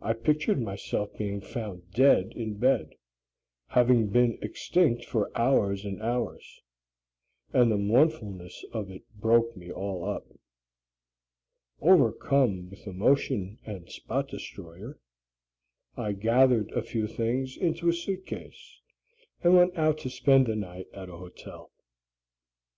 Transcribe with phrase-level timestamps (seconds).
[0.00, 2.94] I pictured myself being found dead in bed,
[3.66, 6.62] having been extinct for hours and hours,
[7.52, 10.28] and the mournfulness of it broke me all up.
[11.80, 15.00] Overcome with emotion and spot destroyer,
[15.96, 18.80] I gathered a few things into a suitcase
[19.42, 21.72] and went out to spend the night at a hotel.